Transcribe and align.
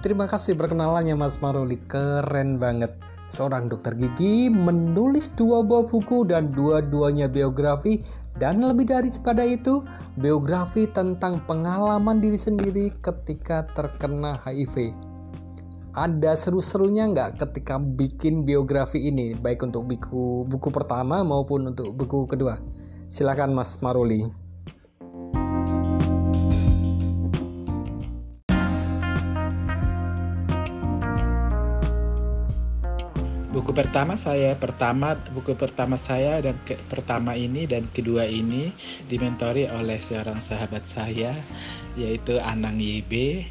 Terima 0.00 0.24
kasih 0.24 0.56
perkenalannya 0.56 1.12
Mas 1.12 1.44
Maruli, 1.44 1.76
keren 1.84 2.56
banget. 2.56 2.96
Seorang 3.28 3.68
dokter 3.68 3.92
gigi 3.92 4.48
menulis 4.48 5.28
dua 5.36 5.60
buah 5.60 5.84
buku 5.84 6.24
dan 6.24 6.56
dua-duanya 6.56 7.28
biografi 7.28 8.00
dan 8.40 8.64
lebih 8.64 8.88
dari 8.88 9.12
pada 9.20 9.44
itu, 9.44 9.84
biografi 10.16 10.88
tentang 10.88 11.44
pengalaman 11.44 12.16
diri 12.16 12.40
sendiri 12.40 12.96
ketika 13.04 13.68
terkena 13.76 14.40
HIV. 14.40 14.96
Ada 15.92 16.32
seru-serunya 16.32 17.04
nggak 17.12 17.36
ketika 17.36 17.76
bikin 17.76 18.48
biografi 18.48 19.04
ini, 19.04 19.36
baik 19.36 19.68
untuk 19.68 19.84
buku, 19.84 20.48
buku 20.48 20.68
pertama 20.72 21.20
maupun 21.20 21.76
untuk 21.76 21.92
buku 21.92 22.24
kedua? 22.24 22.56
Silakan 23.12 23.52
Mas 23.52 23.76
Maruli. 23.84 24.39
Buku 33.50 33.74
pertama 33.74 34.14
saya 34.14 34.54
pertama 34.54 35.18
buku 35.34 35.58
pertama 35.58 35.98
saya 35.98 36.38
dan 36.38 36.54
ke, 36.62 36.78
pertama 36.86 37.34
ini 37.34 37.66
dan 37.66 37.82
kedua 37.90 38.22
ini 38.22 38.70
dimentori 39.10 39.66
oleh 39.66 39.98
seorang 39.98 40.38
sahabat 40.38 40.86
saya 40.86 41.34
yaitu 41.98 42.38
Anang 42.38 42.78
YB 42.78 43.42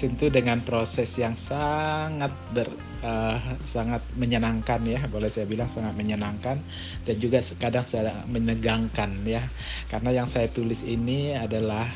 tentu 0.00 0.30
dengan 0.30 0.62
proses 0.62 1.18
yang 1.18 1.34
sangat 1.34 2.30
ber, 2.54 2.70
uh, 3.02 3.36
sangat 3.66 4.00
menyenangkan 4.16 4.80
ya 4.86 5.02
boleh 5.10 5.28
saya 5.28 5.44
bilang 5.44 5.68
sangat 5.68 5.92
menyenangkan 5.98 6.62
dan 7.04 7.16
juga 7.20 7.42
kadang 7.58 7.84
saya 7.84 8.22
menegangkan 8.30 9.12
ya 9.28 9.44
karena 9.92 10.24
yang 10.24 10.28
saya 10.30 10.48
tulis 10.48 10.86
ini 10.86 11.36
adalah 11.36 11.90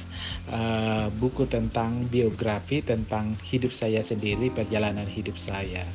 uh, 0.52 1.08
buku 1.16 1.48
tentang 1.48 2.10
biografi 2.12 2.82
tentang 2.82 3.40
hidup 3.46 3.72
saya 3.72 4.02
sendiri 4.04 4.52
perjalanan 4.52 5.06
hidup 5.06 5.38
saya. 5.38 5.86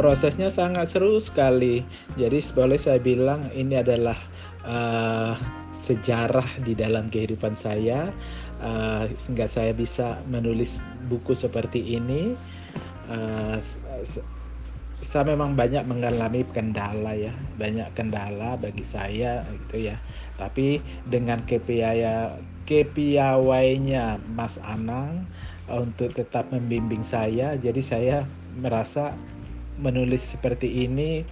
Prosesnya 0.00 0.48
sangat 0.48 0.88
seru 0.88 1.20
sekali. 1.20 1.84
Jadi 2.16 2.40
boleh 2.56 2.80
saya 2.80 2.96
bilang 2.96 3.52
ini 3.52 3.76
adalah 3.76 4.16
uh, 4.64 5.36
sejarah 5.76 6.48
di 6.64 6.72
dalam 6.72 7.12
kehidupan 7.12 7.52
saya 7.52 8.08
uh, 8.64 9.04
sehingga 9.20 9.44
saya 9.44 9.76
bisa 9.76 10.16
menulis 10.32 10.80
buku 11.12 11.36
seperti 11.36 12.00
ini. 12.00 12.32
Uh, 13.12 13.60
saya 15.00 15.24
memang 15.28 15.52
banyak 15.52 15.84
mengalami 15.84 16.48
kendala 16.52 17.12
ya, 17.12 17.32
banyak 17.60 17.88
kendala 17.92 18.56
bagi 18.56 18.84
saya 18.84 19.44
gitu 19.68 19.92
ya. 19.92 19.96
Tapi 20.40 20.80
dengan 21.12 21.44
kepiaya 21.44 22.40
kepiawainya 22.64 24.16
Mas 24.32 24.56
Anang 24.64 25.28
untuk 25.68 26.16
tetap 26.16 26.48
membimbing 26.48 27.04
saya, 27.04 27.56
jadi 27.60 27.80
saya 27.84 28.16
merasa 28.60 29.16
menulis 29.80 30.36
seperti 30.36 30.86
ini 30.86 31.24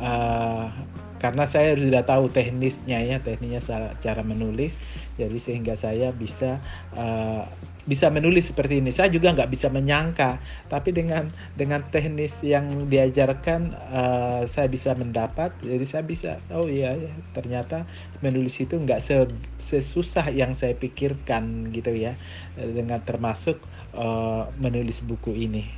uh, 0.00 0.72
karena 1.20 1.44
saya 1.44 1.76
sudah 1.76 2.00
tahu 2.08 2.32
teknisnya 2.32 2.96
ya 3.04 3.20
teknisnya 3.20 3.92
cara 4.00 4.24
menulis. 4.24 4.80
Jadi 5.20 5.36
sehingga 5.36 5.76
saya 5.76 6.16
bisa 6.16 6.56
uh, 6.96 7.44
bisa 7.84 8.08
menulis 8.08 8.48
seperti 8.48 8.80
ini. 8.80 8.88
Saya 8.88 9.12
juga 9.12 9.36
nggak 9.36 9.52
bisa 9.52 9.68
menyangka 9.68 10.40
tapi 10.72 10.96
dengan 10.96 11.28
dengan 11.60 11.84
teknis 11.92 12.40
yang 12.40 12.88
diajarkan 12.88 13.76
uh, 13.92 14.42
saya 14.48 14.72
bisa 14.72 14.96
mendapat. 14.96 15.52
Jadi 15.60 15.84
saya 15.84 16.02
bisa 16.08 16.40
oh 16.56 16.64
iya 16.64 16.96
ya 16.96 17.12
ternyata 17.36 17.84
menulis 18.24 18.56
itu 18.56 18.80
nggak 18.80 19.04
sesusah 19.60 20.32
yang 20.32 20.56
saya 20.56 20.72
pikirkan 20.72 21.68
gitu 21.76 21.92
ya. 21.92 22.16
Dengan 22.56 23.04
termasuk 23.04 23.60
uh, 23.92 24.48
menulis 24.56 25.04
buku 25.04 25.36
ini. 25.36 25.68